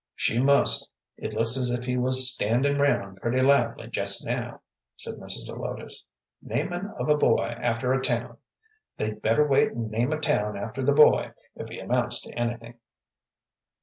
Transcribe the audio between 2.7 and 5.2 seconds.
round pretty lively jest now," said